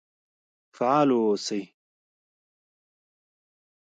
[0.75, 1.63] فعال و اوسئ